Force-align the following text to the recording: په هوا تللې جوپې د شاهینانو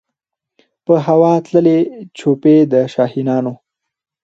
په 0.85 0.93
هوا 1.05 1.33
تللې 1.47 1.77
جوپې 2.17 2.57
د 2.71 2.73
شاهینانو 2.93 3.53